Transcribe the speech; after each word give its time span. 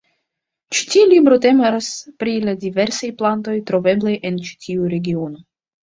Ĉi 0.77 0.87
tiu 0.93 1.03
libro 1.11 1.37
temas 1.43 1.91
pri 2.23 2.35
la 2.47 2.57
diversaj 2.65 3.13
plantoj 3.23 3.57
troveblaj 3.71 4.19
en 4.31 4.45
ĉi 4.49 4.61
tiu 4.67 4.93
regiono. 5.01 5.51